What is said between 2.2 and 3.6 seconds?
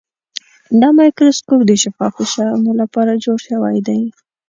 شیانو لپاره جوړ